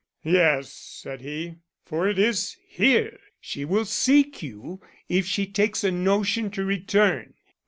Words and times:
"Yes," 0.23 0.71
said 0.73 1.21
he. 1.21 1.57
"For 1.85 2.09
it 2.09 2.17
is 2.17 2.57
here 2.67 3.19
she 3.39 3.65
will 3.65 3.85
seek 3.85 4.41
you 4.41 4.81
if 5.07 5.27
she 5.27 5.45
takes 5.45 5.83
a 5.83 5.91
notion 5.91 6.49
to 6.57 6.65
return. 6.65 7.35